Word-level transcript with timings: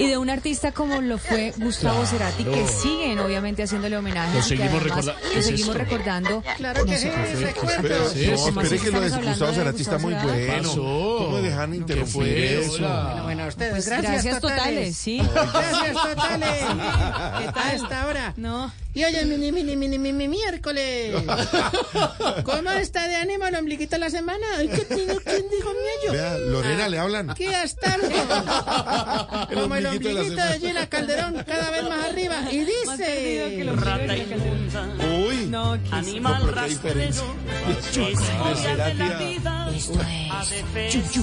Y 0.00 0.08
de 0.08 0.16
un 0.18 0.30
artista 0.30 0.72
como 0.72 1.00
lo 1.02 1.18
fue 1.18 1.52
Gustavo 1.58 2.06
Cerati, 2.06 2.44
que 2.44 2.66
siguen 2.66 3.18
obviamente 3.18 3.62
haciéndole 3.62 3.96
homenaje. 3.98 4.34
Lo 4.38 4.42
seguimos 4.42 4.80
además 4.80 5.04
recorda- 5.04 5.14
Lo 5.22 5.30
¿qué 5.30 5.38
es 5.38 5.46
seguimos 5.46 5.76
recordando. 5.76 6.42
Claro 6.56 6.84
que 6.86 6.96
sí, 6.96 7.02
se 7.02 7.10
No, 7.10 8.62
que 8.80 8.90
lo 8.90 9.00
de 9.00 9.10
Gustavo 9.28 9.52
Cerati 9.52 9.82
está 9.82 9.98
muy 9.98 10.14
bueno. 10.14 10.68
pasó? 10.68 11.16
¿Cómo 11.18 11.42
dejan 11.42 11.70
¿Qué 11.72 11.76
interrumpir 11.76 12.36
eso? 12.38 12.70
Bueno, 12.78 13.22
bueno, 13.24 13.44
a 13.44 13.46
ustedes, 13.48 13.70
Pues 13.72 13.86
gracias, 13.86 14.12
gracias 14.12 14.40
totales. 14.40 14.64
totales, 14.64 14.96
sí. 14.96 15.18
Gracias 15.34 15.92
totales. 15.92 16.64
¿Qué 17.46 17.52
tal 17.52 17.74
esta 17.74 18.06
hora? 18.06 18.32
No. 18.36 18.72
Y 18.92 19.04
hoy 19.04 19.14
es 19.14 19.24
mini, 19.26 19.52
mini, 19.52 19.76
mini, 19.76 19.98
mini, 19.98 20.26
miércoles. 20.28 21.14
¿Cómo 22.44 22.70
está 22.72 23.06
de 23.06 23.16
ánimo 23.16 23.46
el 23.46 23.54
ombliguito 23.54 23.96
de 23.96 24.00
la 24.00 24.10
semana? 24.10 24.44
Ay, 24.58 24.68
¿qué 24.68 24.94
digo? 24.94 25.14
¿Quién 25.24 25.44
dijo 25.48 25.70
mi 25.70 26.12
Vea, 26.12 26.38
Lorena, 26.38 26.88
le 26.88 26.98
hablan. 26.98 27.34
¿Qué 27.34 27.54
hasta 27.54 27.96
Como 29.54 29.74
el 29.76 29.86
ombliguito 29.90 30.42
de 30.42 30.58
de. 30.58 30.66
Gina 30.66 30.86
Calderón, 30.86 31.44
cada 31.46 31.70
vez 31.70 31.82
más 31.82 32.04
arriba. 32.06 32.36
Y 32.50 32.58
dice... 32.64 33.72
Rata 33.76 34.16
inmunda, 34.16 34.88
Uy. 35.26 35.46
No, 35.48 35.78
¿qué 35.82 35.88
es? 35.88 35.92
animal 35.92 36.54
diferencia. 36.68 37.24
rastrero, 37.66 38.10
historia 38.10 38.84
de 38.86 38.94
la 38.94 39.18
vida, 39.18 39.70
adefesio 40.32 41.22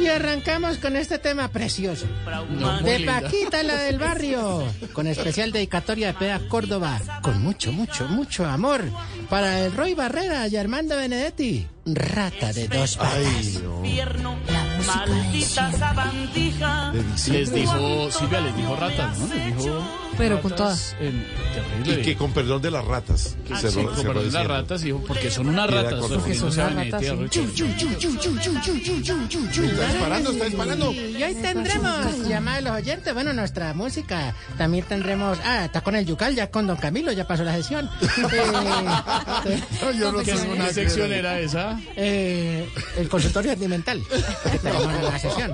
Y 0.00 0.08
arrancamos 0.08 0.76
con 0.78 0.94
este 0.94 1.18
tema 1.18 1.48
precioso. 1.48 2.06
No, 2.50 2.80
De. 2.82 3.00
Paquita, 3.00 3.62
la 3.62 3.76
del 3.76 3.98
barrio, 3.98 4.62
con 4.92 5.06
especial 5.06 5.52
dedicatoria 5.52 6.08
de 6.08 6.14
Pea 6.14 6.40
Córdoba, 6.48 7.00
con 7.22 7.42
mucho, 7.42 7.72
mucho, 7.72 8.06
mucho 8.08 8.44
amor, 8.44 8.82
para 9.30 9.60
el 9.64 9.72
Roy 9.72 9.94
Barrera 9.94 10.46
y 10.48 10.56
Armando 10.56 10.96
Benedetti, 10.96 11.66
rata 11.86 12.52
de 12.52 12.68
dos 12.68 12.96
patas. 12.96 13.14
Ay, 13.16 13.60
no. 13.62 14.36
Maldita 14.86 15.72
sabandija. 15.72 16.92
Les 17.32 17.52
dijo, 17.52 18.10
Silvia 18.10 18.40
les 18.40 18.56
dijo 18.56 18.76
ratas, 18.76 19.18
¿no? 19.18 19.34
Les 19.34 19.56
dijo 19.56 20.05
Pero 20.18 20.40
con 20.40 20.54
terrible. 20.54 22.00
Y 22.00 22.02
que 22.02 22.16
con 22.16 22.32
perdón 22.32 22.62
de 22.62 22.70
las 22.70 22.84
ratas. 22.84 23.36
que 23.46 23.54
Ah, 23.54 23.58
se 23.58 23.70
sí, 23.70 23.82
con 23.82 23.96
se 23.96 24.02
perdón 24.04 24.24
de 24.26 24.30
las 24.32 24.46
ratas, 24.46 24.82
dijo, 24.82 25.02
porque 25.06 25.30
son 25.30 25.48
unas 25.48 25.70
ratas. 25.70 26.04
Porque 26.08 26.34
son 26.34 26.52
unas 26.52 26.74
ratas. 26.74 27.02
Está 27.02 27.14
disparando, 29.88 30.30
está 30.32 30.44
disparando. 30.44 30.92
Y 30.92 31.22
hoy 31.22 31.34
tendremos 31.34 32.28
llamada 32.28 32.56
de 32.56 32.62
los 32.62 32.72
oyentes, 32.76 33.14
bueno, 33.14 33.32
nuestra 33.32 33.74
música. 33.74 34.34
También 34.58 34.84
tendremos, 34.84 35.38
ah, 35.44 35.64
está 35.66 35.80
con 35.82 35.94
el 35.96 36.06
Yucal, 36.06 36.34
ya 36.34 36.50
con 36.50 36.66
Don 36.66 36.76
Camilo, 36.76 37.12
ya 37.12 37.26
pasó 37.26 37.44
la 37.44 37.54
sesión. 37.54 37.88
Eh, 39.46 39.62
yo 39.98 40.12
no 40.12 40.18
¿Qué, 40.20 40.32
tengo 40.32 40.54
nada 40.54 40.68
¿Qué 40.70 40.74
que 40.74 40.80
sección 40.88 41.12
era 41.12 41.38
esa? 41.38 41.78
eh, 41.96 42.68
el 42.96 43.08
consultorio 43.08 43.50
sentimental, 43.52 44.02
que 44.52 44.58
tenemos 44.58 44.94
en 44.94 45.04
la 45.04 45.18
sesión. 45.18 45.52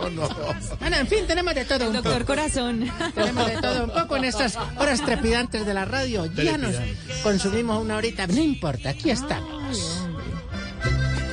Bueno, 0.80 0.96
en 0.96 1.06
fin, 1.06 1.20
tenemos 1.26 1.54
de 1.54 1.64
todo 1.64 1.86
un 1.86 1.92
poco. 1.96 2.02
Doctor 2.08 2.24
Corazón. 2.24 2.90
Tenemos 3.14 3.46
de 3.46 3.56
todo 3.60 3.84
un 3.84 3.90
poco 3.90 4.16
en 4.16 4.24
estas 4.24 4.51
horas 4.76 5.04
trepidantes 5.04 5.66
de 5.66 5.74
la 5.74 5.84
radio. 5.84 6.26
Ya 6.26 6.58
nos 6.58 6.74
consumimos 7.22 7.82
una 7.82 7.96
horita, 7.96 8.26
no 8.26 8.40
importa, 8.40 8.90
aquí 8.90 9.10
estamos. 9.10 10.02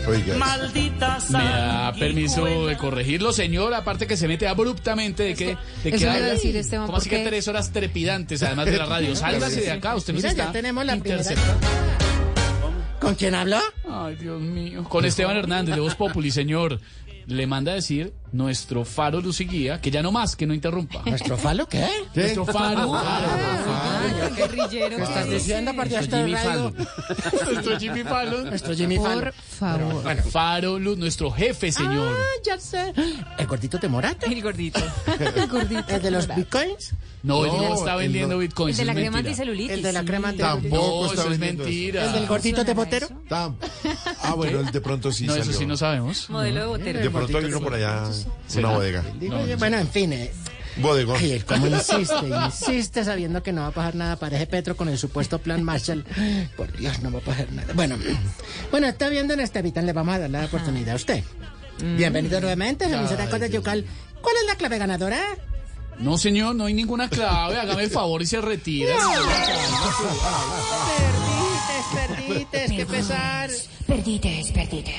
Oiga, 0.07 0.37
Maldita 0.37 1.19
Me 1.29 1.37
da 1.43 1.93
permiso 1.93 2.65
de 2.65 2.77
corregirlo, 2.77 3.31
señor. 3.31 3.73
Aparte 3.75 4.07
que 4.07 4.17
se 4.17 4.27
mete 4.27 4.47
abruptamente 4.47 5.23
de 5.23 5.35
que, 5.35 5.57
de 5.83 5.91
que 5.91 5.97
decir, 5.97 6.55
Esteban, 6.55 6.87
¿Cómo 6.87 6.97
así 6.97 7.09
que 7.09 7.23
tres 7.25 7.47
horas 7.47 7.71
trepidantes, 7.71 8.41
además 8.41 8.65
de 8.65 8.77
la 8.77 8.85
radio? 8.85 9.15
Sálgase 9.15 9.61
de 9.61 9.71
acá, 9.71 9.95
usted 9.95 10.13
nos 10.13 10.23
Mira, 10.23 10.33
ya 10.33 10.43
está 10.43 10.53
tenemos 10.53 10.83
la 10.85 10.93
primera. 10.93 11.21
interceptando. 11.21 11.67
¿Con 12.99 13.15
quién 13.15 13.35
habló? 13.35 13.59
Ay, 13.91 14.15
Dios 14.15 14.41
mío. 14.41 14.83
Con 14.83 15.05
Esteban 15.05 15.37
Hernández, 15.37 15.75
de 15.75 15.81
Voz 15.81 15.95
Populi, 15.95 16.31
señor. 16.31 16.79
Le 17.25 17.45
manda 17.45 17.73
a 17.73 17.75
decir 17.75 18.11
nuestro 18.31 18.85
faro 18.85 19.21
luz 19.21 19.39
y 19.41 19.45
guía, 19.45 19.79
que 19.79 19.91
ya 19.91 20.01
no 20.01 20.11
más, 20.11 20.35
que 20.35 20.47
no 20.47 20.53
interrumpa. 20.55 21.03
¿Nuestro 21.05 21.37
falo 21.37 21.67
qué? 21.67 21.87
¿qué? 22.11 22.21
Nuestro 22.21 22.45
faro. 22.47 22.91
Ay, 22.95 24.35
guerrillero. 24.35 24.97
¿Qué 24.97 25.03
estás 25.03 25.29
diciendo, 25.29 25.71
Nuestro 25.71 25.99
esta 25.99 26.17
Jimmy? 26.17 26.33
Fallon. 26.33 26.75
Nuestro 27.53 27.79
Jimmy 27.79 28.03
Fallon. 28.03 28.49
Nuestro 28.49 28.73
Jimmy 28.73 28.97
Fallon. 28.97 29.23
Por 29.25 29.33
favor. 29.33 30.03
Bueno, 30.03 30.23
Faro 30.23 30.79
Luz, 30.79 30.97
nuestro 30.97 31.29
jefe, 31.29 31.71
señor. 31.71 32.17
Ah, 32.17 32.41
ya 32.43 32.57
sé. 32.57 32.93
¿El 33.37 33.45
gordito 33.45 33.77
de 33.77 33.87
Morata? 33.87 34.25
El 34.25 34.41
gordito. 34.41 34.79
El 35.35 35.47
gordito. 35.47 35.95
¿El 35.95 36.01
de 36.01 36.11
los 36.11 36.27
bitcoins? 36.27 36.93
No, 37.21 37.45
él 37.45 37.51
no 37.51 37.75
está 37.75 37.95
vendiendo 37.95 38.35
no. 38.35 38.41
El 38.41 38.47
bitcoins. 38.47 38.77
de 38.77 38.85
la 38.85 38.95
crema 38.95 39.19
anticelulitis. 39.19 39.71
¿El 39.71 39.83
de 39.83 39.93
la 39.93 40.03
crema 40.03 40.31
de 40.31 40.37
Tampoco 40.39 40.75
No, 40.75 41.05
está 41.11 41.21
eso 41.21 41.31
es 41.31 41.39
mentira. 41.39 42.05
¿El 42.05 42.13
del 42.13 42.27
gordito 42.27 42.63
de 42.63 42.73
Botero? 42.73 43.07
Ah, 44.23 44.33
bueno, 44.35 44.63
de 44.63 44.81
pronto 44.81 45.11
sí 45.11 45.25
No, 45.25 45.33
salió. 45.33 45.49
eso 45.49 45.59
sí 45.59 45.65
no 45.65 45.77
sabemos. 45.77 46.29
Modelo 46.29 46.61
de 46.61 46.65
botero. 46.67 46.99
De 46.99 47.09
pronto 47.09 47.39
vino 47.39 47.61
por 47.61 47.73
allá 47.73 48.03
una 48.55 48.69
bodega. 48.69 49.03
Yo, 49.19 49.57
bueno, 49.57 49.77
en 49.77 49.87
fin. 49.89 50.13
eh, 50.13 50.31
Bodegón. 50.77 51.17
Ay, 51.19 51.31
él 51.31 51.45
como 51.45 51.67
insiste, 51.67 52.15
insiste 52.45 53.03
sabiendo 53.03 53.43
que 53.43 53.51
no 53.51 53.61
va 53.61 53.67
a 53.67 53.71
pasar 53.71 53.95
nada. 53.95 54.15
Parece 54.15 54.45
Petro 54.47 54.77
con 54.77 54.87
el 54.87 54.97
supuesto 54.97 55.39
plan 55.39 55.63
Marshall. 55.63 56.05
Por 56.55 56.71
Dios, 56.77 56.99
no 57.01 57.11
va 57.11 57.19
a 57.19 57.21
pasar 57.21 57.51
nada. 57.51 57.73
Bueno, 57.73 57.97
bueno, 58.71 58.87
está 58.87 59.09
viendo 59.09 59.33
en 59.33 59.39
este 59.41 59.61
le 59.63 59.93
vamos 59.93 60.15
a 60.15 60.19
dar 60.19 60.29
la 60.29 60.45
oportunidad 60.45 60.93
a 60.93 60.95
usted. 60.95 61.23
Bienvenido 61.97 62.39
nuevamente, 62.39 62.87
se 62.87 62.95
emisora 62.95 63.29
Cosa 63.29 63.47
Yucal. 63.47 63.85
¿Cuál 64.21 64.35
es 64.41 64.45
la 64.47 64.55
clave 64.55 64.77
ganadora? 64.77 65.21
No, 65.97 66.17
señor, 66.17 66.55
no 66.55 66.65
hay 66.65 66.73
ninguna 66.73 67.09
clave. 67.09 67.57
Hágame 67.59 67.83
el 67.83 67.89
favor 67.89 68.21
y 68.21 68.25
se 68.25 68.39
retira. 68.39 68.95
Perdites, 71.93 72.71
qué 72.71 72.85
pesar. 72.85 73.49
Perdites, 73.89 74.51
perdites. 74.51 74.93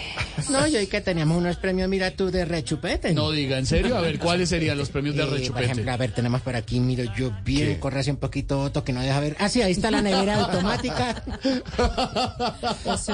No, 0.51 0.67
y 0.67 0.77
hoy 0.77 0.87
que 0.89 1.01
teníamos 1.01 1.39
unos 1.39 1.57
premios, 1.59 1.89
mira 1.89 2.11
tú, 2.11 2.31
de 2.31 2.45
rechupete. 2.45 3.15
No 3.15 3.31
diga, 3.31 3.57
en 3.57 3.65
serio. 3.67 3.97
A 3.97 4.01
ver, 4.01 4.19
¿cuáles 4.19 4.49
serían 4.49 4.77
los 4.77 4.89
premios 4.91 5.15
de 5.15 5.23
Eh, 5.23 5.27
por 5.27 5.35
rechupete? 5.39 5.65
ejemplo, 5.67 5.93
a 5.93 5.97
ver, 5.97 6.13
tenemos 6.13 6.41
por 6.43 6.57
aquí, 6.57 6.81
miro 6.81 7.05
yo 7.17 7.31
bien, 7.45 7.77
corre 7.79 8.01
así 8.01 8.11
un 8.11 8.17
poquito 8.17 8.61
otro 8.61 8.83
que 8.83 8.93
no 8.93 9.01
deja 9.01 9.21
ver. 9.21 9.37
Ah, 9.39 9.49
sí, 9.49 9.63
ahí 9.63 9.73
está 9.73 9.91
la 9.93 10.03
nevera 10.03 10.35
automática. 10.45 11.23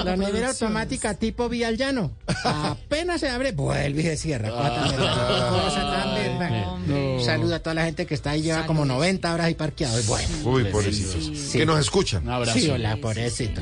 la 0.03 0.15
nevera 0.17 0.49
automática 0.49 1.13
tipo 1.13 1.47
vía 1.49 1.67
al 1.67 1.77
llano. 1.77 2.11
Apenas 2.43 3.19
se 3.21 3.29
abre, 3.29 3.51
vuelve 3.51 4.01
y 4.01 4.05
se 4.05 4.17
cierra. 4.17 4.49
Cosa 4.49 5.81
tan 5.81 6.15
verdad. 6.15 6.77
No. 6.87 7.19
Saludo 7.23 7.55
a 7.55 7.59
toda 7.59 7.73
la 7.73 7.85
gente 7.85 8.05
que 8.05 8.13
está 8.15 8.31
ahí, 8.31 8.41
lleva 8.41 8.65
como 8.65 8.85
90 8.85 9.33
horas 9.33 9.47
ahí 9.47 9.53
parqueado. 9.55 10.01
Bueno. 10.03 10.27
Uy, 10.45 10.63
pobrecitos. 10.65 11.51
Que 11.51 11.65
nos 11.65 11.79
escuchan. 11.79 12.23
Un 12.23 12.29
abrazo. 12.33 12.57
Sí, 12.57 12.69
hola, 12.69 12.97
pobrecito. 12.97 13.61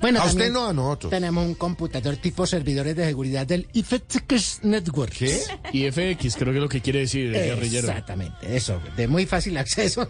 Bueno, 0.00 0.20
A 0.22 0.26
usted 0.26 0.50
no, 0.52 0.66
a 0.68 0.72
nosotros. 0.72 1.10
Tenemos 1.10 1.44
un 1.46 1.49
computador 1.54 2.16
tipo 2.16 2.46
servidores 2.46 2.96
de 2.96 3.04
seguridad 3.04 3.46
del 3.46 3.68
IFETX 3.72 4.60
Network. 4.64 5.12
¿Qué? 5.12 5.40
Y 5.72 5.90
FX, 5.90 6.36
creo 6.36 6.52
que 6.52 6.58
es 6.58 6.62
lo 6.62 6.68
que 6.68 6.80
quiere 6.80 7.00
decir 7.00 7.34
el 7.34 7.44
guerrillero. 7.44 7.88
Exactamente, 7.88 8.56
eso, 8.56 8.80
de 8.96 9.08
muy 9.08 9.26
fácil 9.26 9.56
acceso. 9.58 10.06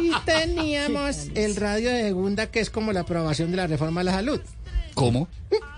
y 0.00 0.10
teníamos 0.24 1.28
el 1.34 1.56
radio 1.56 1.90
de 1.90 2.02
segunda, 2.02 2.50
que 2.50 2.60
es 2.60 2.70
como 2.70 2.92
la 2.92 3.00
aprobación 3.00 3.50
de 3.50 3.56
la 3.56 3.66
reforma 3.66 4.02
a 4.02 4.04
la 4.04 4.12
salud. 4.12 4.40
¿Cómo? 4.94 5.28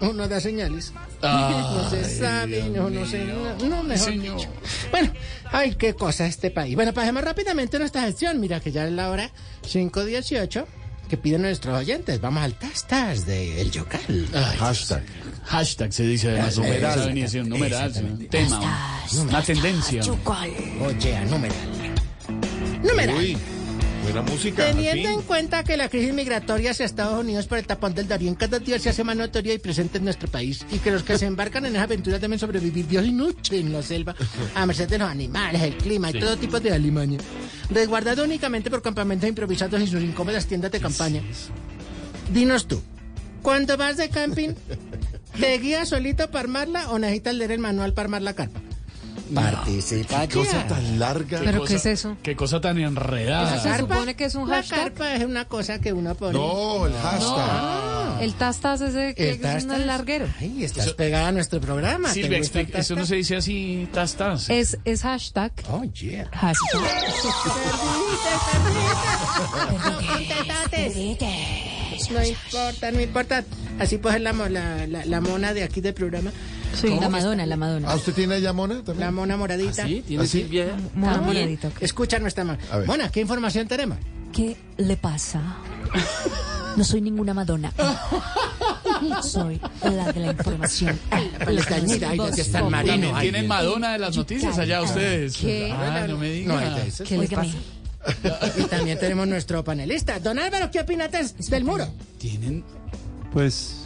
Uno 0.00 0.28
da 0.28 0.40
señales. 0.40 0.92
Ah, 1.22 1.82
no 1.82 1.90
se 1.90 2.04
sabe, 2.18 2.64
no, 2.64 2.90
no 2.90 3.06
sé, 3.06 3.24
no, 3.24 3.56
no, 3.68 3.82
mejor 3.82 4.08
señor. 4.08 4.36
dicho. 4.36 4.48
Bueno, 4.90 5.12
ay, 5.52 5.74
qué 5.76 5.94
cosa 5.94 6.26
este 6.26 6.50
país. 6.50 6.74
Bueno, 6.74 6.92
pasemos 6.92 7.22
rápidamente 7.22 7.76
a 7.76 7.80
nuestra 7.80 8.02
gestión. 8.02 8.40
Mira 8.40 8.60
que 8.60 8.72
ya 8.72 8.86
es 8.86 8.92
la 8.92 9.10
hora 9.10 9.30
5.18 9.62 10.66
que 11.08 11.16
piden 11.16 11.42
nuestros 11.42 11.78
oyentes. 11.78 12.20
Vamos 12.20 12.42
al 12.42 12.54
tastas 12.54 13.26
de 13.26 13.60
El 13.60 13.70
Yocal. 13.70 14.28
Hashtag. 14.58 15.02
hashtag 15.44 15.92
se 15.92 16.02
dice 16.04 16.30
además. 16.30 16.56
Numeral. 16.56 17.08
Un 17.42 17.48
numeral, 17.48 17.92
un 18.04 18.26
tema, 18.28 19.02
un- 19.12 19.18
una 19.28 19.42
tendencia. 19.42 20.02
Oye, 20.86 21.16
a 21.16 21.24
numeral. 21.24 21.56
Numeral. 22.82 23.16
Uy, 23.16 23.36
buena 24.04 24.22
música. 24.22 24.68
al 24.68 24.76
Teniendo 24.76 25.08
en 25.08 25.22
cuenta 25.22 25.64
que 25.64 25.76
la 25.76 25.88
crisis 25.88 26.12
migratoria 26.14 26.70
hacia 26.70 26.86
Estados 26.86 27.18
Unidos 27.18 27.46
por 27.46 27.58
el 27.58 27.66
tapón 27.66 27.94
del 27.94 28.06
Darién 28.06 28.34
cada 28.34 28.58
día 28.58 28.78
se 28.78 28.90
hace 28.90 29.02
más 29.02 29.16
notoria 29.16 29.54
y 29.54 29.58
presente 29.58 29.98
en 29.98 30.04
nuestro 30.04 30.28
país 30.28 30.64
y 30.70 30.78
que 30.78 30.90
los 30.90 31.02
que 31.02 31.18
se 31.18 31.26
embarcan 31.26 31.66
en 31.66 31.74
esa 31.74 31.84
aventura 31.84 32.18
deben 32.18 32.38
sobrevivir 32.38 32.86
día 32.86 33.02
y 33.02 33.12
noche 33.12 33.58
en 33.58 33.72
la 33.72 33.82
selva 33.82 34.14
a 34.54 34.66
merced 34.66 34.88
de 34.88 34.98
los 34.98 35.08
animales, 35.08 35.62
el 35.62 35.76
clima 35.76 36.10
y 36.10 36.18
todo 36.20 36.36
tipo 36.36 36.60
de 36.60 36.72
alimaña, 36.72 37.18
resguardado 37.70 38.24
únicamente 38.24 38.70
por 38.70 38.82
campamentos 38.82 39.28
improvisados 39.28 39.80
y 39.80 39.86
sus 39.86 40.02
incómodas 40.02 40.46
tiendas 40.46 40.70
de 40.70 40.80
campaña. 40.80 41.22
Dinos 42.32 42.68
tú, 42.68 42.82
cuando 43.42 43.76
vas 43.76 43.96
de 43.96 44.10
camping, 44.10 44.50
¿te 45.40 45.58
guías 45.58 45.88
solito 45.88 46.30
para 46.30 46.40
armarla 46.40 46.90
o 46.90 46.98
necesitas 46.98 47.34
leer 47.34 47.52
el 47.52 47.58
manual 47.58 47.94
para 47.94 48.06
armar 48.06 48.22
la 48.22 48.34
carpa? 48.34 48.60
Participa 49.34 50.26
Qué 50.26 50.34
cosa 50.34 50.66
tan 50.66 50.98
larga. 50.98 51.40
¿Pero 51.44 51.60
cosa- 51.60 51.68
qué 51.70 51.76
es 51.76 51.86
eso? 51.86 52.16
Qué 52.22 52.36
cosa 52.36 52.60
tan 52.60 52.78
enredada. 52.78 53.60
Se 53.60 53.78
supone 53.78 54.14
que 54.16 54.24
es 54.26 54.34
un 54.34 54.46
hashtag. 54.48 54.78
La 54.78 54.84
carpa 54.84 55.14
es 55.14 55.24
una 55.24 55.44
cosa 55.46 55.80
que 55.80 55.92
uno 55.92 56.14
pone. 56.14 56.38
No, 56.38 56.86
el 56.86 56.94
hashtag. 56.94 58.22
El 58.22 58.34
tastas 58.34 58.80
es, 58.80 58.94
de, 58.94 59.14
que 59.14 59.30
El 59.30 59.34
es 59.36 59.40
tastas. 59.40 59.78
un 59.80 59.86
larguero. 59.86 60.26
Ay, 60.40 60.64
estás 60.64 60.92
pegada 60.92 61.28
a 61.28 61.32
nuestro 61.32 61.60
programa. 61.60 62.08
¿Te 62.08 62.14
Silvia, 62.14 62.38
explica, 62.38 62.78
eso 62.78 62.94
no 62.94 63.00
tastas? 63.00 63.08
se 63.08 63.14
dice 63.16 63.36
así, 63.36 63.88
tas, 63.92 64.14
tas. 64.14 64.50
Es, 64.50 64.78
es 64.84 65.02
hashtag. 65.02 65.52
Oh, 65.70 65.82
yeah. 65.84 66.28
Hashtag. 66.32 66.82
No 72.10 72.24
importa, 72.24 72.90
no 72.90 73.00
importa. 73.00 73.44
Así 73.78 73.98
puede 73.98 74.14
ser 74.14 74.22
la, 74.22 74.32
la, 74.48 74.86
la, 74.86 75.04
la 75.04 75.20
mona 75.20 75.52
de 75.54 75.62
aquí 75.62 75.80
del 75.80 75.94
programa. 75.94 76.30
Sí, 76.74 76.88
la 77.00 77.08
Madonna, 77.08 77.46
la 77.46 77.56
Madonna. 77.56 77.88
¿Ah, 77.90 77.94
usted 77.94 78.12
tiene 78.14 78.34
allá 78.34 78.52
Mona 78.52 78.76
también? 78.76 78.98
La 79.00 79.10
mona 79.12 79.36
moradita. 79.36 79.86
¿Sí? 79.86 80.02
¿Tiene 80.06 80.24
¿Ah, 80.24 80.26
sí? 80.26 80.40
Silvia? 80.42 80.76
Mona 80.94 81.18
moradita, 81.20 81.68
ok. 81.68 81.82
Escucha 81.82 82.18
nuestra 82.18 82.44
mona. 82.44 82.58
A 82.72 82.78
ver. 82.78 82.86
Mona, 82.88 83.08
¿qué 83.10 83.20
información 83.20 83.68
tenemos? 83.68 83.98
¿Qué 84.32 84.56
le 84.78 84.96
pasa? 84.96 85.40
No 86.76 86.82
soy 86.82 87.00
ninguna 87.00 87.32
Madonna. 87.34 87.72
Soy 89.22 89.60
la 89.82 90.12
de 90.12 90.20
la 90.20 90.32
información. 90.32 90.98
El 91.46 91.58
Populi. 91.64 92.70
marino. 92.70 93.20
Tienen. 93.20 93.46
Madonna 93.46 93.92
de 93.92 93.98
las 94.00 94.16
noticias 94.16 94.58
allá 94.58 94.82
ustedes. 94.82 95.36
¿Qué? 95.36 95.72
Ah, 95.72 96.06
no 96.08 96.18
me 96.18 96.40
No, 96.42 96.58
diga. 96.58 96.82
ese 96.84 97.04
es 97.04 97.08
¿Qué 97.08 97.18
le 97.18 97.28
fácil. 97.28 97.54
Y 98.56 98.62
también 98.64 98.98
tenemos 98.98 99.26
nuestro 99.26 99.64
panelista. 99.64 100.18
Don 100.18 100.38
Álvaro, 100.38 100.70
¿qué 100.70 100.80
opinas 100.80 101.10
del 101.50 101.64
muro? 101.64 101.86
Tienen 102.18 102.64
Pues. 103.32 103.82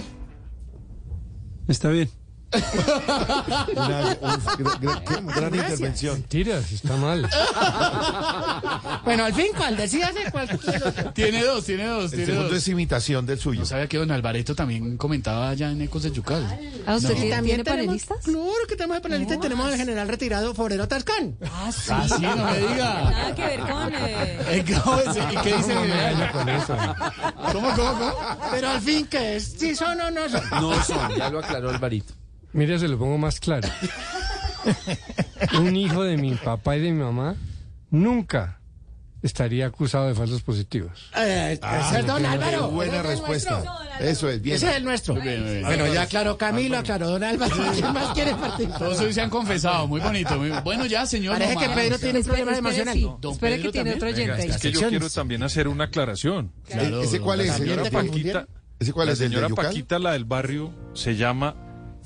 Está 1.69 1.91
bien. 1.91 2.09
Una- 2.51 4.17
un- 4.21 4.41
gra- 4.41 4.81
gra- 4.81 5.03
qué 5.05 5.41
gran 5.41 5.55
intervención. 5.55 6.15
Mentiras, 6.15 6.73
está 6.73 6.97
mal. 6.97 7.29
Bueno, 9.05 9.25
al 9.25 9.33
fin, 9.35 9.47
¿cuál? 9.57 9.77
Decíase 9.77 10.31
cuál. 10.31 10.49
Tiene 11.15 11.43
dos, 11.43 11.65
tiene 11.65 11.87
dos, 11.87 12.05
El 12.05 12.11
tiene 12.11 12.27
segundo 12.27 12.49
dos. 12.49 12.59
es 12.59 12.69
imitación 12.69 13.25
del 13.27 13.39
suyo. 13.39 13.61
No 13.61 13.67
sabía 13.67 13.87
que 13.87 13.97
don 13.97 14.11
Alvareto 14.11 14.55
también 14.55 14.97
comentaba 14.99 15.49
allá 15.51 15.71
en 15.71 15.81
Ecos 15.81 16.03
de 16.03 16.11
Yucal. 16.13 16.45
¿Ah, 16.87 16.97
usted 16.97 17.15
también 17.31 17.63
tenemos- 17.63 17.87
panelistas? 17.87 18.19
Claro 18.25 18.67
que 18.69 18.77
tenemos 18.77 18.97
de 18.97 19.01
panelista 19.01 19.35
y 19.35 19.39
tenemos 19.39 19.67
al 19.73 19.77
general 19.79 20.09
retirado 20.09 20.55
Forero 20.55 20.87
Tascán. 20.89 21.37
Ah, 21.43 21.71
sí. 21.73 21.91
Ah, 21.91 22.07
sí, 22.09 22.21
no 22.23 22.37
me 22.37 22.59
diga. 22.59 23.11
Nada 23.11 23.35
que 23.35 23.43
ver 23.47 23.61
con... 23.61 23.95
eh, 23.95 24.39
Eh, 24.49 24.65
¿cómo 24.85 24.99
es? 25.01 25.17
¿Y 25.17 25.37
qué 25.43 25.57
dice? 25.57 25.75
¿Cómo, 27.53 27.53
cómo, 27.53 27.75
cómo? 27.77 28.13
Pero 28.51 28.69
al 28.71 28.81
fin, 28.81 29.07
¿qué 29.11 29.37
es? 29.37 29.55
¿Sí 29.59 29.75
son 29.75 29.99
o 30.01 30.11
no 30.11 30.29
son? 30.29 30.43
No 30.51 30.85
son, 30.85 31.17
ya 31.17 31.31
lo 31.31 31.39
aclaró 31.39 31.71
Alvarito. 31.71 32.13
Mira, 32.53 32.79
se 32.79 32.89
lo 32.89 32.99
pongo 32.99 33.19
más 33.19 33.41
claro. 33.41 33.69
Un 35.59 35.77
hijo 35.77 36.03
de 36.05 36.17
mi 36.17 36.35
papá 36.35 36.77
y 36.77 36.81
de 36.81 36.93
mi 36.93 37.03
mamá 37.03 37.37
nunca 37.91 38.61
estaría 39.23 39.67
acusado 39.67 40.07
de 40.09 40.15
falsos 40.15 40.43
positivos. 40.43 41.11
Eh, 41.17 41.59
ese 41.61 41.99
es 42.01 42.07
Don 42.07 42.21
Qué 42.23 42.27
Álvaro. 42.29 42.69
buena 42.71 42.93
Ese 42.93 43.01
es 43.01 43.05
el 43.05 43.11
respuesta. 43.19 43.65
Eso 44.01 44.29
es, 44.29 44.41
bien. 44.41 44.57
Ese 44.57 44.71
es 44.71 44.77
el 44.77 44.85
nuestro. 44.85 45.15
bien, 45.15 45.45
bien. 45.45 45.63
Bueno, 45.65 45.93
ya 45.93 46.03
aclaró 46.03 46.39
Camilo, 46.39 46.79
aclaró 46.79 47.09
Don 47.11 47.25
Álvaro. 47.25 47.57
¿Quién 47.73 47.93
más 47.93 48.13
quiere 48.15 48.35
participar? 48.35 48.79
Todos 48.79 49.01
hoy 49.01 49.13
se 49.13 49.21
han 49.21 49.31
confesado, 49.31 49.87
muy 49.89 50.01
bonito. 50.01 50.37
muy- 50.39 50.51
Bueno, 50.63 50.87
ya, 50.87 51.05
señor. 51.07 51.35
Parece 51.35 51.55
no 51.55 51.61
que 51.61 51.67
más. 51.69 51.77
Pedro 51.77 51.99
tiene 51.99 52.19
un 52.21 52.25
problema 52.25 52.53
espere, 52.53 52.69
emocional. 52.69 52.95
sí. 52.95 53.11
Don 53.21 53.33
Espere 53.33 53.57
Pedro 53.57 53.67
que 53.69 53.73
tiene 53.73 53.91
también. 53.91 54.13
otro 54.13 54.35
oyente. 54.37 54.55
Es 54.55 54.63
que 54.63 54.73
yo 54.73 54.89
quiero 54.89 55.11
también 55.11 55.43
hacer 55.43 55.69
una 55.69 55.85
aclaración. 55.85 56.53
Claro, 56.69 57.03
¿Ese 57.03 57.21
cuál 57.21 57.41
es? 57.41 57.53
Señora 57.55 57.91
Paquita? 57.91 58.47
¿Ese 58.79 58.93
cuál 58.93 59.09
La 59.09 59.13
es? 59.15 59.21
¿El 59.21 59.31
de 59.31 59.37
señora? 59.37 59.55
Paquita, 59.55 59.99
la 59.99 60.13
del 60.13 60.25
barrio, 60.25 60.73
se 60.95 61.17
llama 61.17 61.57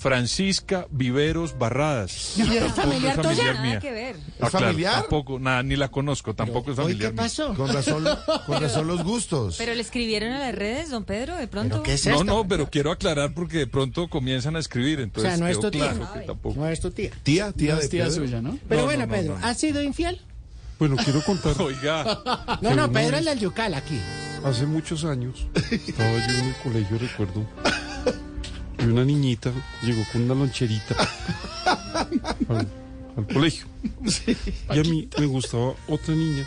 Francisca 0.02 0.87
Viveros 0.90 1.56
Barradas. 1.58 2.34
¿Y 2.37 2.43
es 2.43 2.72
familiar 2.75 3.16
tuya? 3.16 3.22
familiar 3.22 3.54
Nada 3.54 3.66
mía. 3.66 3.78
que 3.81 3.90
ver. 3.93 4.16
Ah, 4.40 4.50
claro, 4.50 4.66
familiar? 4.66 5.00
Tampoco, 5.02 5.38
nada, 5.38 5.62
ni 5.62 5.76
la 5.76 5.88
conozco, 5.88 6.34
tampoco 6.34 6.72
es 6.72 6.76
familiar 6.76 7.10
¿qué 7.10 7.14
mía. 7.14 7.22
pasó? 7.22 7.54
Con 7.56 7.72
razón, 7.72 8.04
con 8.46 8.60
razón 8.60 8.87
los 8.88 9.04
gustos. 9.04 9.56
¿Pero 9.58 9.75
le 9.75 9.81
escribieron 9.81 10.32
a 10.32 10.38
las 10.40 10.54
redes, 10.54 10.90
don 10.90 11.04
Pedro, 11.04 11.37
de 11.37 11.46
pronto? 11.46 11.76
¿Pero 11.76 11.82
qué 11.84 11.94
es 11.94 12.06
No, 12.06 12.25
no, 12.25 12.46
pero 12.49 12.69
quiero 12.69 12.90
aclarar 12.90 13.32
porque 13.32 13.58
de 13.58 13.66
pronto 13.69 14.08
comienzan 14.08 14.56
a 14.56 14.58
escribir, 14.58 15.08
O 15.14 15.20
sea, 15.20 15.37
no 15.37 15.46
es 15.46 15.58
tu 15.60 15.70
tía. 15.70 15.93
claro 15.93 16.12
que 16.12 16.20
tampoco. 16.20 16.58
No 16.60 16.66
es 16.69 16.81
tu 16.81 16.90
tía. 16.90 17.10
Tía, 17.22 17.52
tía 17.52 17.75
No 17.75 17.78
de 17.78 17.84
es 17.84 17.90
tía 17.90 18.05
Pedro. 18.06 18.16
suya, 18.26 18.43
¿no? 18.43 18.58
Pero 18.69 18.81
No, 18.81 18.87
bueno, 18.87 19.06
no, 19.06 19.06
no, 19.06 19.12
Pedro, 19.19 19.38
no. 19.38 19.46
¿has 19.46 19.56
sido 19.58 19.82
infiel? 19.82 20.20
Bueno, 20.78 20.96
quiero 20.96 21.22
contar. 21.22 21.55
Oiga, 21.62 22.58
No, 22.60 22.75
no, 22.75 22.90
Pedro 22.90 23.19
es 23.19 23.25
del 23.25 23.38
Yucal 23.38 23.75
aquí. 23.75 24.00
Hace 24.44 24.66
muchos 24.66 25.05
años 25.05 25.46
estaba 25.70 26.10
yo 26.26 26.34
en 26.34 26.46
el 26.48 26.55
colegio, 26.56 26.98
recuerdo. 26.98 27.46
Y 28.82 28.87
una 28.87 29.05
niñita 29.05 29.50
llegó 29.82 30.02
con 30.12 30.23
una 30.23 30.34
loncherita 30.34 30.94
al, 32.49 32.69
al 33.17 33.26
colegio. 33.32 33.67
Y 34.73 34.79
a 34.79 34.82
mí 34.82 35.08
me 35.19 35.26
gustaba 35.26 35.75
otra 35.88 36.14
niña, 36.14 36.44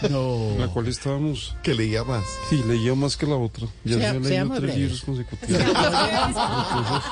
con 0.00 0.58
la 0.58 0.66
No. 0.66 0.72
cual 0.72 0.86
estábamos. 0.88 1.56
Que 1.62 1.74
leía 1.74 2.04
más. 2.04 2.24
Sí, 2.50 2.62
leía 2.66 2.94
más 2.94 3.16
que 3.16 3.26
la 3.26 3.36
otra. 3.36 3.66
Ya 3.84 3.98
Sea- 3.98 4.10
había 4.10 4.20
leído 4.44 4.60
tres 4.60 4.76
libros 4.76 5.02
consecutivos. 5.02 5.60
Entonces, 5.62 7.02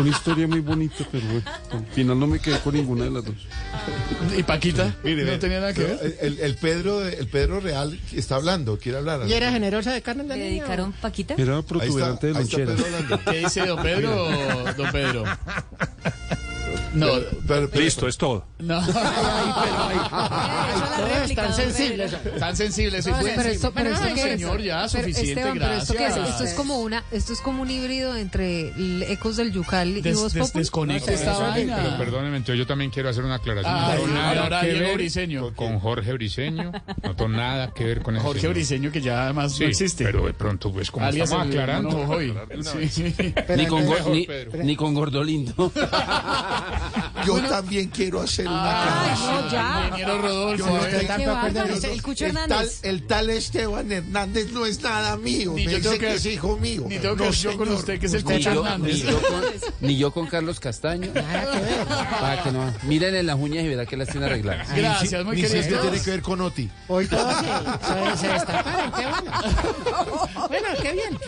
una 0.00 0.10
historia 0.10 0.46
muy 0.46 0.60
bonita, 0.60 1.06
pero 1.10 1.26
bueno, 1.26 1.50
al 1.72 1.86
final 1.86 2.18
no 2.18 2.26
me 2.26 2.38
quedé 2.38 2.58
con 2.60 2.74
ninguna 2.74 3.04
de 3.04 3.10
las 3.10 3.24
dos. 3.24 3.34
¿Y 4.36 4.42
Paquita? 4.42 4.94
Mire, 5.02 5.24
no 5.24 5.38
tenía 5.38 5.60
nada 5.60 5.72
que 5.72 5.84
ver. 5.84 6.16
El, 6.20 6.38
el 6.38 6.54
Pedro, 6.56 7.06
el 7.06 7.26
Pedro 7.28 7.60
real 7.60 7.98
está 8.12 8.36
hablando, 8.36 8.78
quiere 8.78 8.98
hablar. 8.98 9.28
¿Y 9.28 9.32
era 9.32 9.50
generosa 9.50 9.92
de 9.92 10.02
carne 10.02 10.24
de 10.24 10.36
¿Le 10.36 10.44
dedicaron 10.44 10.92
Paquita? 10.92 11.34
Era 11.36 11.54
Ahí 11.54 11.60
está, 11.60 11.68
protuberante 11.68 12.26
de 12.28 12.32
lonchera. 12.34 12.74
¿Qué 13.30 13.38
dice 13.38 13.66
don 13.66 13.82
Pedro, 13.82 14.28
don 14.76 14.92
Pedro? 14.92 15.24
No, 16.98 17.06
Pero- 17.46 17.68
pero- 17.70 17.82
listo, 17.84 18.08
es 18.08 18.16
todo. 18.18 18.44
no. 18.58 18.80
Todos 20.98 21.34
tan 21.34 21.54
sensibles. 21.54 22.16
Tan 22.38 22.56
sensible, 22.56 23.02
soy 23.02 23.12
No, 23.12 23.18
pero 23.22 23.42
esto, 23.48 23.72
pero 23.72 23.90
Bueno, 23.90 24.04
esto 24.06 24.14
qué 24.14 24.32
es? 24.34 24.40
señor, 24.40 24.60
ya, 24.62 24.76
Pero, 24.78 24.88
suficiente, 24.88 25.30
Esteban, 25.32 25.58
pero 25.58 25.72
esto 25.74 25.92
es? 25.94 25.98
gracias. 26.00 26.28
Esto 26.30 26.44
es 26.44 26.54
como 26.54 26.78
una, 26.80 27.04
esto 27.10 27.32
es 27.32 27.40
como 27.40 27.62
un 27.62 27.70
híbrido 27.70 28.16
entre 28.16 28.72
Ecos 29.12 29.36
del 29.36 29.52
Yucal 29.52 29.88
y 29.98 30.00
Des- 30.00 30.16
Voz 30.16 30.32
des- 30.32 30.46
Populi. 30.46 30.62
desconecte 30.62 31.14
esta 31.14 31.38
vaina. 31.38 31.76
Pero 31.82 31.98
perdóneme, 31.98 32.36
entonces 32.38 32.58
yo 32.58 32.66
también 32.66 32.90
quiero 32.90 33.08
hacer 33.10 33.24
una 33.24 33.36
aclaración. 33.36 33.72
Ah, 33.74 33.94
no 33.98 34.06
nada 34.08 34.42
ahora 34.42 34.60
que 34.60 34.66
Diego 34.72 34.86
ver 34.86 34.94
Briseño. 34.96 35.54
con 35.54 35.78
Jorge 35.80 36.12
Briseño. 36.12 36.72
No 37.02 37.16
tengo 37.16 37.28
nada 37.30 37.72
que 37.72 37.84
ver 37.84 38.02
con 38.02 38.16
ese 38.16 38.24
Jorge 38.24 38.40
señor. 38.40 38.54
Briseño, 38.54 38.90
que 38.92 39.00
ya 39.00 39.24
además 39.24 39.52
Sí, 39.54 39.62
no 39.64 39.68
existe. 39.70 40.04
pero 40.04 40.26
de 40.26 40.34
pronto, 40.34 40.72
pues, 40.72 40.90
como 40.90 41.06
Alias 41.06 41.30
estamos 41.30 41.48
aclarando. 41.48 42.08
Sí. 42.90 43.14
Pedro. 44.26 44.62
ni 44.64 44.76
con 44.76 44.94
Gordolindo. 44.94 45.72
Yo 47.26 47.40
también 47.42 47.88
quiero 47.88 48.20
hacer 48.20 48.46
una 48.46 49.02
Ay, 49.12 49.18
no, 49.18 49.50
ya. 49.50 49.82
Ingeniero 49.88 50.18
Rodolfo, 50.22 50.64
Yo 50.64 50.66
no 50.70 50.76
a 50.76 50.78
estoy 50.84 50.98
ver. 50.98 51.06
tan 51.06 51.16
Qué 51.18 51.24
de 51.26 51.30
acuerdo 51.32 51.48
en 51.48 51.54
bárbaro, 51.54 51.74
eso. 51.78 51.86
el 51.92 52.02
Cucho 52.02 52.26
el 52.26 52.32
tal, 52.34 52.42
Hernández. 52.50 52.80
el 52.84 53.06
tal 53.06 53.30
Esteban 53.30 53.92
Hernández 53.92 54.52
no 54.52 54.66
es 54.66 54.82
nada 54.82 55.16
mío. 55.16 55.52
Ni 55.54 55.66
Me 55.66 55.72
yo 55.72 55.78
tengo 55.78 55.90
dice 55.92 55.98
que- 56.00 56.06
que 56.06 56.14
es 56.14 56.26
hijo 56.26 56.56
mío. 56.56 56.84
Ni 56.88 56.98
tengo 56.98 57.14
que 57.16 57.24
No, 57.24 57.30
ver 57.30 57.38
yo 57.38 57.56
con 57.58 57.68
usted, 57.72 58.00
que 58.00 58.06
es 58.06 58.14
el 58.14 58.24
Cucho 58.24 58.38
yo, 58.38 58.50
ni, 58.50 58.58
Hernández. 58.58 59.02
yo 59.02 59.20
con, 59.22 59.42
ni 59.80 59.96
yo 59.98 60.10
con 60.12 60.26
Carlos 60.26 60.60
Castaño. 60.60 61.12
Para 61.12 62.42
que 62.42 62.52
no. 62.52 62.72
Miren 62.84 63.14
en 63.16 63.26
las 63.26 63.36
uñas 63.36 63.64
y 63.64 63.68
verá 63.68 63.86
que 63.86 63.96
las 63.96 64.08
tiene 64.08 64.26
arregladas. 64.26 64.68
Gracias, 64.74 65.24
muy 65.24 65.36
Ni 65.36 65.42
si 65.42 65.48
querido. 65.48 65.76
usted 65.76 65.80
tiene 65.90 66.04
que 66.04 66.10
ver 66.10 66.22
con 66.22 66.40
Oti. 66.40 66.68
Hoy 66.88 67.06
todos 67.06 67.34
se, 67.36 67.46
se, 68.14 68.16
se 68.26 68.28
destaparon, 68.32 68.92
qué 68.92 69.06
bueno. 69.06 70.28
Bueno, 70.48 70.68
qué 70.80 70.92
bien. 70.92 71.18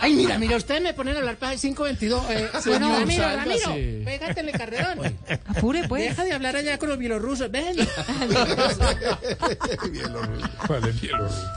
Ay, 0.00 0.12
mira, 0.14 0.36
mira, 0.38 0.56
ustedes 0.56 0.82
me 0.82 0.92
ponen 0.92 1.14
a 1.16 1.20
hablar 1.20 1.36
para 1.36 1.54
el 1.54 1.60
522. 1.60 2.22
Eh, 2.30 2.48
bueno, 2.66 2.98
Ramiro. 2.98 3.24
Ramiro, 3.24 4.04
pégatele 4.04 4.52
Apure, 5.46 5.86
pues. 5.88 6.02
Deja 6.04 6.24
de 6.24 6.32
hablar 6.32 6.56
allá 6.56 6.78
con 6.78 6.88
los 6.88 6.98
bielorrusos, 6.98 7.50
ven. 7.50 7.76
¿Cuál 10.66 10.88
es 10.88 11.00
Bielorruso? 11.00 11.48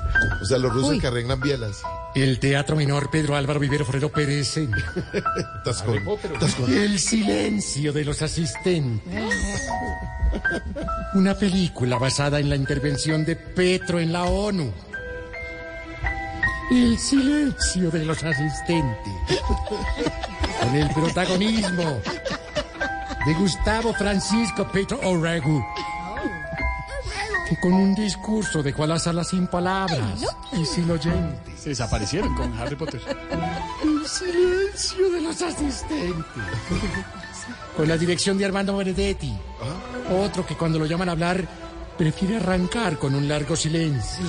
O 0.41 0.45
sea, 0.45 0.57
los 0.57 0.74
rusos 0.74 1.00
que 1.00 1.07
arreglan 1.07 1.39
bielas. 1.41 1.81
El 2.15 2.39
Teatro 2.39 2.75
Menor 2.75 3.09
Pedro 3.09 3.36
Álvaro 3.36 3.59
Vivero 3.59 3.86
Forero 3.86 4.12
Pérez. 4.12 4.57
en 4.57 4.71
Tascón. 5.65 6.03
Tascón. 6.39 6.74
El 6.74 7.00
silencio 7.00 7.93
de 7.93 8.05
los 8.05 8.21
asistentes. 8.21 9.13
Una 11.13 11.36
película 11.36 11.98
basada 11.98 12.39
en 12.39 12.50
la 12.50 12.55
intervención 12.55 13.24
de 13.25 13.36
Petro 13.36 14.00
en 14.00 14.13
la 14.13 14.24
ONU. 14.24 14.71
El 16.71 16.98
silencio 16.98 17.91
de 17.91 18.05
los 18.05 18.24
asistentes. 18.24 19.13
Con 20.62 20.75
el 20.75 20.89
protagonismo 20.89 22.01
de 23.25 23.34
Gustavo 23.36 23.94
Francisco 23.94 24.68
Petro 24.68 25.00
Orrego. 25.03 25.65
Que 27.48 27.60
con 27.60 27.74
un 27.74 27.96
discurso 27.96 28.62
dejó 28.62 28.84
a 28.84 28.88
la 28.88 29.00
sala 29.00 29.24
sin 29.24 29.48
palabras 29.48 30.25
y 30.51 30.65
sin 30.65 30.89
oyentes. 30.89 31.60
Se 31.60 31.70
desaparecieron 31.70 32.34
con 32.36 32.58
Harry 32.60 32.75
Potter. 32.75 33.01
El 33.84 34.06
silencio 34.08 35.10
de 35.12 35.22
los 35.22 35.42
asistentes. 35.42 36.25
Con 37.77 37.88
la 37.88 37.98
dirección 37.98 38.38
de 38.38 38.46
Armando 38.46 38.75
Benedetti. 38.75 39.34
Otro 40.12 40.46
que 40.46 40.56
cuando 40.56 40.80
lo 40.80 40.86
llaman 40.86 41.10
a 41.10 41.13
hablar 41.13 41.48
prefiere 41.98 42.38
arrancar 42.38 42.98
con 42.98 43.15
un 43.15 43.27
largo 43.27 43.56
silencio. 43.56 44.25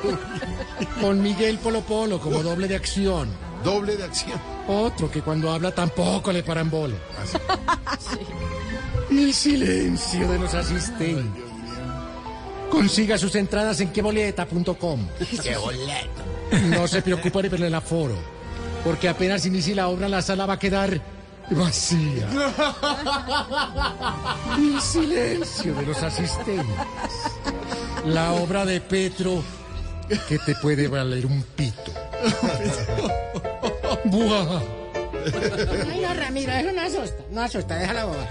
Con 1.00 1.20
Miguel 1.20 1.58
Polo 1.58 1.80
Polo 1.80 2.20
como 2.20 2.42
doble 2.42 2.68
de 2.68 2.76
acción. 2.76 3.28
Doble 3.64 3.96
de 3.96 4.04
acción. 4.04 4.40
Otro 4.68 5.10
que 5.10 5.22
cuando 5.22 5.50
habla 5.52 5.72
tampoco 5.72 6.32
le 6.32 6.42
paran 6.42 6.70
bola. 6.70 6.96
El 9.10 9.34
silencio 9.34 10.28
de 10.28 10.38
los 10.38 10.54
asistentes. 10.54 11.42
Consiga 12.70 13.18
sus 13.18 13.34
entradas 13.34 13.80
en 13.80 13.92
queboleta.com. 13.92 15.08
Qué 15.42 15.56
boleto. 15.56 16.22
No 16.68 16.88
se 16.88 17.02
preocupe 17.02 17.50
por 17.50 17.60
el 17.60 17.74
aforo, 17.74 18.16
porque 18.84 19.08
apenas 19.08 19.44
inicie 19.46 19.74
la 19.74 19.88
obra 19.88 20.08
la 20.08 20.22
sala 20.22 20.46
va 20.46 20.54
a 20.54 20.58
quedar 20.58 21.00
vacía. 21.50 22.28
El 24.56 24.80
silencio 24.80 25.74
de 25.74 25.86
los 25.86 26.02
asistentes. 26.02 26.66
La 28.06 28.32
obra 28.32 28.64
de 28.64 28.80
Petro 28.80 29.42
que 30.28 30.38
te 30.38 30.54
puede 30.56 30.88
valer 30.88 31.26
un 31.26 31.42
pito. 31.42 31.92
Buah. 34.04 34.62
Ay, 35.90 36.00
no, 36.00 36.14
Ramiro, 36.14 36.52
eso 36.52 36.72
no 36.72 36.80
asusta. 36.82 37.22
No 37.30 37.40
asusta, 37.42 37.76
déjala 37.78 38.04
boba. 38.04 38.28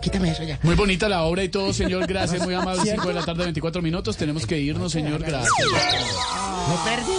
Quítame 0.00 0.30
eso 0.30 0.42
ya. 0.42 0.58
Muy 0.62 0.74
bonita 0.74 1.08
la 1.08 1.22
obra 1.24 1.42
y 1.44 1.48
todo, 1.48 1.72
señor. 1.72 2.06
Gracias, 2.06 2.42
muy 2.44 2.54
amable. 2.54 2.82
5 2.90 3.08
de 3.08 3.14
la 3.14 3.24
tarde, 3.24 3.44
24 3.44 3.82
minutos. 3.82 4.16
Tenemos 4.16 4.46
que 4.46 4.58
irnos, 4.60 4.92
señor. 4.92 5.22
Gracias. 5.22 5.52
Me 6.68 6.90
perdí. 6.90 7.12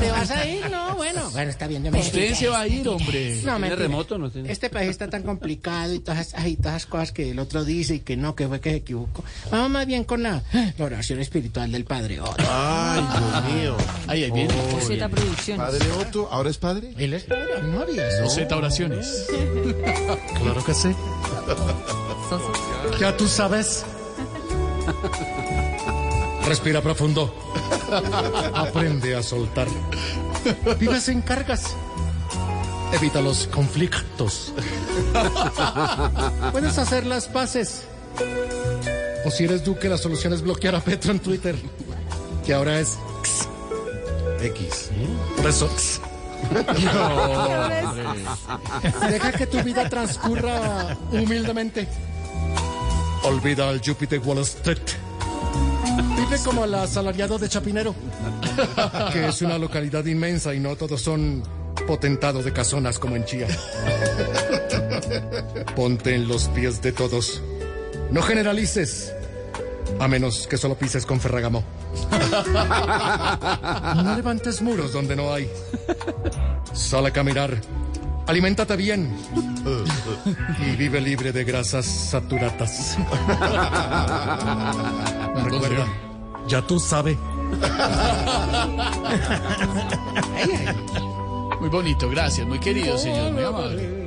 ¿Te 0.00 0.10
vas 0.10 0.30
a 0.30 0.46
ir? 0.46 0.70
No, 0.70 0.94
bueno. 0.96 1.30
Bueno, 1.30 1.50
está 1.50 1.66
bien. 1.66 1.82
yo 1.84 1.90
me 1.90 2.00
Usted 2.00 2.34
se 2.34 2.48
va 2.48 2.60
a 2.60 2.66
ir, 2.68 2.86
hombre. 2.88 3.36
No, 3.36 3.40
¿Tiene 3.42 3.58
mentira. 3.58 3.76
remoto 3.82 4.18
no 4.18 4.30
tiene? 4.30 4.50
Este 4.52 4.68
país 4.70 4.90
está 4.90 5.08
tan 5.08 5.22
complicado 5.22 5.94
y 5.94 6.00
todas, 6.00 6.34
ay, 6.34 6.56
todas 6.56 6.76
esas 6.76 6.86
cosas 6.86 7.12
que 7.12 7.30
el 7.30 7.38
otro 7.38 7.64
dice 7.64 7.96
y 7.96 8.00
que 8.00 8.16
no, 8.16 8.34
que 8.34 8.46
fue 8.46 8.60
que 8.60 8.70
se 8.70 8.76
equivocó. 8.76 9.24
Vamos 9.50 9.70
más 9.70 9.86
bien 9.86 10.04
con 10.04 10.22
la, 10.22 10.42
la 10.76 10.84
oración 10.84 11.20
espiritual 11.20 11.72
del 11.72 11.84
Padre 11.84 12.20
Otto. 12.20 12.44
Ay, 12.48 13.02
Dios 13.02 13.54
mío. 13.54 13.76
Ahí, 14.06 14.24
ahí 14.24 14.30
viene. 14.30 14.54
Z 14.82 15.08
Producciones. 15.08 15.66
Padre 15.66 15.92
Otto, 15.92 16.28
¿ahora 16.30 16.50
es 16.50 16.58
padre? 16.58 16.92
Él 16.98 17.14
es 17.14 17.24
padre, 17.24 17.44
no 17.64 17.80
había. 17.80 18.28
Z 18.28 18.54
oraciones. 18.56 19.26
Claro 20.42 20.64
que 20.64 20.74
sí. 20.74 20.88
Ya 23.00 23.16
tú 23.16 23.28
sabes. 23.28 23.84
Respira 26.46 26.80
profundo. 26.80 27.32
Aprende 28.54 29.14
a 29.16 29.22
soltar. 29.22 29.68
Vive 30.78 31.00
sin 31.00 31.20
cargas. 31.20 31.74
Evita 32.92 33.20
los 33.20 33.46
conflictos. 33.48 34.52
Puedes 36.52 36.78
hacer 36.78 37.06
las 37.06 37.28
paces. 37.28 37.82
O 39.24 39.30
si 39.30 39.44
eres 39.44 39.64
Duque, 39.64 39.88
la 39.88 39.98
solución 39.98 40.32
es 40.32 40.42
bloquear 40.42 40.74
a 40.74 40.80
Petro 40.80 41.12
en 41.12 41.20
Twitter. 41.20 41.54
Que 42.46 42.54
ahora 42.54 42.80
es 42.80 42.98
X. 44.40 44.90
por 45.36 45.46
eso. 45.46 45.68
Deja 49.10 49.32
que 49.32 49.46
tu 49.46 49.62
vida 49.62 49.88
transcurra 49.88 50.96
humildemente. 51.10 51.86
Olvida 53.24 53.68
al 53.68 53.80
Jupiter 53.84 54.20
Wall 54.20 54.38
Street. 54.38 54.78
Vive 56.16 56.38
como 56.44 56.64
el 56.64 56.74
asalariado 56.74 57.38
de 57.38 57.48
Chapinero, 57.48 57.94
que 59.12 59.28
es 59.28 59.42
una 59.42 59.58
localidad 59.58 60.04
inmensa 60.04 60.54
y 60.54 60.60
no 60.60 60.76
todos 60.76 61.00
son 61.00 61.42
potentados 61.86 62.44
de 62.44 62.52
casonas 62.52 62.98
como 62.98 63.16
en 63.16 63.24
Chía. 63.24 63.46
Ponte 65.74 66.14
en 66.14 66.28
los 66.28 66.48
pies 66.48 66.82
de 66.82 66.92
todos. 66.92 67.42
No 68.10 68.22
generalices, 68.22 69.12
a 70.00 70.08
menos 70.08 70.46
que 70.46 70.56
solo 70.56 70.74
pises 70.76 71.04
con 71.06 71.20
Ferragamo. 71.20 71.64
No 74.04 74.14
levantes 74.14 74.62
muros 74.62 74.92
donde 74.92 75.16
no 75.16 75.32
hay. 75.32 75.50
Sal 76.72 77.06
a 77.06 77.10
caminar. 77.10 77.60
Aliméntate 78.26 78.76
bien. 78.76 79.16
Y 80.66 80.76
vive 80.76 81.00
libre 81.00 81.32
de 81.32 81.44
grasas 81.44 81.84
saturadas. 81.86 82.96
Recuerda, 85.44 85.86
ya 86.48 86.62
tú 86.62 86.78
sabes. 86.78 87.16
Muy 91.60 91.68
bonito, 91.68 92.08
gracias. 92.08 92.46
Muy 92.46 92.58
querido, 92.60 92.96
señor. 92.96 93.32
Muy 93.32 93.42
amable. 93.44 93.97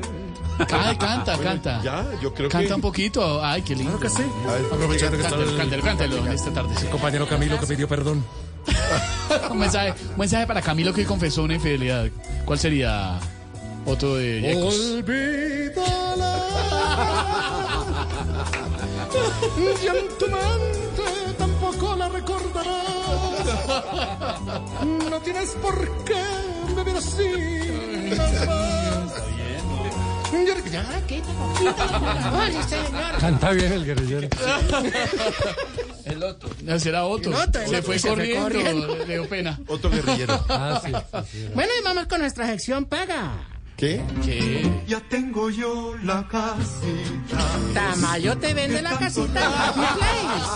Ay, 0.72 0.96
canta, 0.98 1.38
canta. 1.38 1.82
Ya, 1.82 2.06
yo 2.22 2.34
creo 2.34 2.50
Canta 2.50 2.68
que. 2.68 2.74
un 2.76 2.82
poquito. 2.82 3.44
Ay, 3.44 3.62
qué 3.62 3.76
lindo. 3.76 3.98
Claro 3.98 4.16
que 4.16 4.22
sí. 4.22 4.30
Ay, 4.48 4.64
Aprovechando 4.72 5.18
que 5.18 5.24
Cántelo, 5.24 5.50
el 5.52 5.58
cántelo, 5.58 5.84
cántelo 5.84 6.18
en 6.18 6.28
esta 6.32 6.52
tarde. 6.52 6.76
sí. 6.80 6.86
compañero 6.88 7.28
Camilo 7.28 7.60
que 7.60 7.66
pidió 7.68 7.88
perdón. 7.88 8.24
Un 9.50 9.58
mensaje, 9.58 9.94
un 10.12 10.18
mensaje 10.18 10.46
para 10.46 10.62
Camilo 10.62 10.94
que 10.94 11.04
confesó 11.06 11.44
una 11.44 11.56
infidelidad. 11.56 12.08
¿Cuál 12.46 12.60
sería 12.60 13.18
otro 13.86 14.16
de 14.16 14.42
Yecos? 14.42 14.76
Olvídala. 14.76 16.38
Y 19.82 19.88
en 19.88 20.08
tu 20.20 20.26
mente 20.28 21.34
tampoco 21.40 21.96
la 21.96 22.10
recordarás. 22.10 22.76
No 25.10 25.20
tienes 25.22 25.50
por 25.62 25.90
qué 26.04 26.24
vivir 26.76 26.96
así. 26.98 27.32
Ya, 30.32 30.86
señor. 32.68 33.18
Canta 33.20 33.52
bien 33.52 33.74
el 33.74 33.86
guerrillero. 33.86 34.28
El 36.06 36.24
otro. 36.24 36.50
No, 36.64 36.80
será 36.80 37.06
Otto, 37.06 37.30
el 37.30 37.36
se, 37.70 37.82
fue 37.84 38.00
se 38.00 38.08
fue 38.08 38.18
corriendo, 38.18 38.42
corriendo. 38.44 38.96
le 39.06 39.06
dio 39.06 39.30
pena. 39.30 39.60
Otro 39.68 39.90
guerrillero. 39.92 40.44
Ah, 40.50 40.82
sí. 40.84 40.92
Bueno, 41.54 41.72
y 41.80 41.84
vamos 41.84 42.08
con 42.08 42.22
nuestra 42.22 42.48
sección 42.48 42.86
paga. 42.86 43.51
¿Qué? 43.82 44.00
¿Qué? 44.24 44.84
Ya 44.86 45.00
tengo 45.10 45.50
yo 45.50 45.96
la 46.04 46.28
casita. 46.28 47.40
Tamayo 47.74 48.38
te 48.38 48.54
vende 48.54 48.80
la 48.80 48.96
casita 48.96 49.70
Happy 49.70 49.82
Place. 49.98 50.52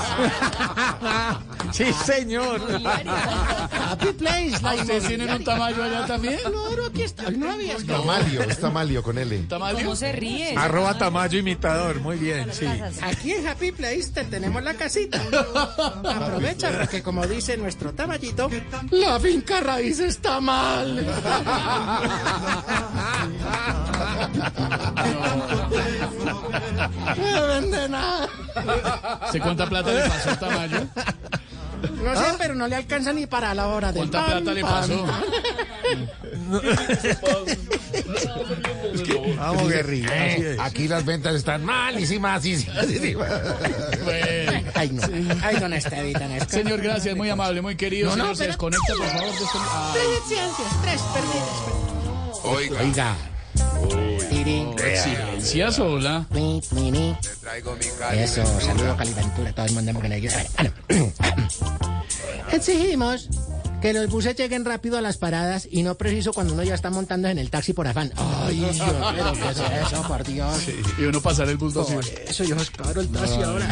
Sí, 1.71 1.85
señor. 2.05 2.61
Happy 3.89 4.13
Place. 4.13 4.51
La 4.61 4.69
¿Ah, 4.69 4.75
¿Ustedes 4.75 5.07
tienen 5.07 5.29
un 5.29 5.43
tamaño 5.43 5.83
allá 5.83 6.05
también? 6.05 6.39
Claro, 6.39 6.85
aquí 6.85 7.01
está. 7.01 7.29
No 7.31 7.51
había 7.51 7.75
Tamalio, 7.77 8.43
es 8.43 8.59
Tamalio 8.59 9.03
con 9.03 9.17
L. 9.17 9.47
¿Cómo 9.49 9.95
se 9.95 10.11
ríe? 10.11 10.55
Arroba 10.55 10.97
Tamayo 10.97 11.39
imitador, 11.39 11.99
muy 11.99 12.17
bien, 12.17 12.53
sí. 12.53 12.65
Aquí 13.01 13.33
en 13.33 13.47
Happy 13.47 13.71
Place 13.71 14.11
te 14.13 14.23
tenemos 14.25 14.63
la 14.63 14.75
casita. 14.75 15.19
Aprovecha 16.03 16.71
porque 16.77 17.03
como 17.03 17.25
dice 17.27 17.57
nuestro 17.57 17.91
Tamayito, 17.91 18.49
la 18.91 19.19
finca 19.19 19.59
raíz 19.59 19.99
está 19.99 20.39
mal. 20.39 21.05
No 27.17 27.47
vende 27.47 27.89
nada. 27.89 28.29
¿Se 29.31 29.39
cuánta 29.39 29.67
plata 29.67 29.91
le 29.91 30.01
pasó 30.01 30.29
a 30.31 30.39
Tamayo? 30.39 30.79
No 32.03 32.15
sé, 32.15 32.25
pero 32.37 32.55
no 32.55 32.67
le 32.67 32.75
alcanza 32.75 33.13
ni 33.13 33.25
para 33.27 33.53
la 33.53 33.67
hora 33.67 33.91
de 33.91 33.97
¿Cuánta 33.99 34.25
plata 34.25 34.53
le 34.53 34.61
pasó? 34.61 35.05
Vamos, 39.37 39.67
guerrilla. 39.69 40.07
así 40.09 40.41
es. 40.45 40.59
Aquí 40.59 40.87
las 40.87 41.05
ventas 41.05 41.35
están 41.35 41.63
malísimas. 41.65 42.43
Bueno. 44.05 44.61
Ay, 44.75 44.89
no. 44.91 45.01
Ay, 45.43 45.55
don 45.59 45.73
Estevita, 45.73 46.27
no 46.27 46.35
es 46.35 46.45
que- 46.45 46.57
Señor, 46.57 46.79
gracias, 46.81 47.15
muy 47.15 47.29
amable, 47.29 47.61
muy 47.61 47.75
querido. 47.75 48.09
No, 48.11 48.15
no, 48.17 48.35
Señor, 48.35 48.35
se 48.35 48.43
pero- 48.43 48.51
desconecta, 48.51 48.93
por 48.95 49.07
favor. 49.07 49.33
descone- 49.33 49.65
Ah, 49.67 49.93
Tres 49.93 50.07
ciencias, 50.27 50.81
tres 50.83 51.01
perdidas. 51.01 51.94
Oiga. 52.45 52.81
Oiga. 52.81 53.15
Tirín. 54.29 54.69
exigencia 54.77 55.71
sola. 55.71 56.25
Mi, 56.31 56.61
mi, 56.71 56.91
mi. 56.91 57.17
Eso, 58.13 58.43
saludo 58.59 58.95
Caliventura, 58.95 59.51
todo 59.53 59.65
el 59.65 59.73
mundo 59.73 59.93
con 59.93 60.11
ellos. 60.11 60.33
Ah, 60.57 60.63
no. 60.63 61.11
Exigimos 62.51 63.29
que 63.81 63.93
los 63.93 64.09
buses 64.09 64.35
lleguen 64.35 64.65
rápido 64.65 64.97
a 64.97 65.01
las 65.01 65.17
paradas 65.17 65.67
y 65.69 65.83
no 65.83 65.95
preciso 65.95 66.33
cuando 66.33 66.53
uno 66.53 66.63
ya 66.63 66.75
está 66.75 66.89
montando 66.89 67.27
en 67.27 67.39
el 67.39 67.49
taxi 67.49 67.73
por 67.73 67.87
afán. 67.87 68.11
Ay, 68.15 68.57
Dios, 68.57 68.77
pero 68.79 69.33
¿qué 69.33 69.49
es 69.49 69.87
eso, 69.87 70.03
por 70.07 70.23
Dios? 70.23 70.63
Y 70.97 71.03
uno 71.03 71.21
pasar 71.21 71.49
el 71.49 71.57
bus. 71.57 71.73
Por 71.73 72.05
eso 72.27 72.43
yo 72.43 72.55
es 72.55 72.69
caro 72.71 73.01
el 73.01 73.09
taxi 73.09 73.41
ahora. 73.41 73.67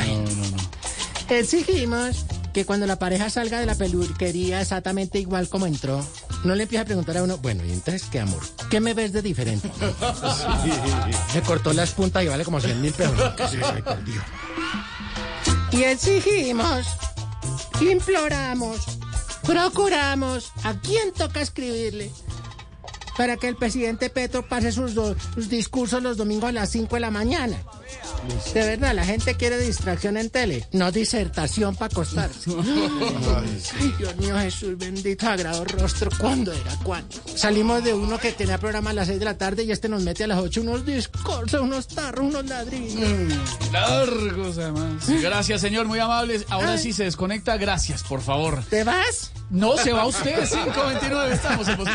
Exigimos 1.30 2.26
que 2.54 2.66
cuando 2.66 2.86
la 2.86 3.00
pareja 3.00 3.30
salga 3.30 3.60
de 3.60 3.66
la 3.66 3.76
peluquería 3.76 4.62
exactamente 4.62 5.20
igual 5.20 5.50
como 5.50 5.66
entró, 5.66 6.06
no 6.44 6.54
le 6.54 6.64
empiece 6.64 6.84
a 6.84 6.86
preguntar 6.86 7.18
a 7.18 7.24
uno, 7.24 7.38
bueno, 7.40 7.66
¿y 7.66 7.72
entonces 7.72 8.04
qué 8.12 8.20
amor? 8.20 8.42
¿Qué 8.70 8.80
me 8.80 8.94
ves 8.94 9.12
de 9.12 9.24
diferente? 9.24 9.72
Se 11.34 11.42
cortó 11.42 11.74
las 11.74 11.92
puntas 11.92 12.24
y 12.24 12.28
vale 12.28 12.46
como 12.46 12.62
100 12.62 12.82
mil 12.82 12.94
pesos. 12.94 13.16
Y 15.72 15.84
exigimos, 15.84 16.86
imploramos, 17.82 18.78
procuramos, 19.44 20.52
¿a 20.64 20.76
quién 20.76 21.12
toca 21.12 21.42
escribirle? 21.42 22.12
Para 23.18 23.38
que 23.38 23.48
el 23.48 23.56
presidente 23.56 24.10
Petro 24.10 24.48
pase 24.48 24.72
sus, 24.72 24.94
do- 24.96 25.16
sus 25.36 25.50
discursos 25.50 26.02
los 26.02 26.18
domingos 26.18 26.50
a 26.50 26.52
las 26.52 26.70
5 26.72 26.96
de 26.96 27.00
la 27.00 27.12
mañana. 27.12 27.58
De 28.54 28.64
verdad, 28.66 28.96
la 28.96 29.06
gente 29.06 29.36
quiere 29.36 29.58
distracción 29.60 30.18
en 30.18 30.30
tele, 30.30 30.68
no 30.72 30.92
disertación 30.92 31.76
para 31.76 31.92
acostarse. 31.92 32.52
Ay, 33.80 33.94
Dios 33.98 34.16
mío, 34.18 34.38
Jesús 34.40 34.78
bendito, 34.78 35.26
sagrado 35.26 35.64
rostro. 35.66 36.10
¿Cuándo 36.18 36.52
era? 36.54 36.76
¿Cuándo? 36.84 37.16
Salimos 37.36 37.84
de 37.84 37.94
uno 37.94 38.18
que 38.18 38.32
tenía 38.32 38.58
programa 38.58 38.90
a 38.92 38.94
las 38.94 39.08
6 39.08 39.20
de 39.20 39.26
la 39.26 39.38
tarde 39.38 39.64
y 39.64 39.72
este 39.72 39.90
nos 39.90 40.02
mete 40.04 40.24
a 40.24 40.28
las 40.28 40.40
8 40.40 40.62
unos 40.62 40.86
discursos, 40.86 41.62
unos 41.62 41.88
tarros, 41.88 42.26
unos 42.26 42.46
ladrillos. 42.46 43.34
Largos, 43.72 44.58
además. 44.58 45.04
Gracias, 45.22 45.62
señor, 45.62 45.86
muy 45.88 46.00
amables. 46.00 46.46
Ahora 46.50 46.74
Ay. 46.74 46.80
sí 46.80 46.94
se 46.94 47.04
desconecta, 47.04 47.58
gracias, 47.58 48.04
por 48.04 48.22
favor. 48.22 48.64
¿Te 48.70 48.84
vas? 48.84 49.32
No 49.50 49.78
se 49.78 49.92
va 49.94 50.06
usted, 50.08 50.36
529, 50.50 51.34
estamos 51.36 51.68
en 51.68 51.78
Voz. 51.78 51.90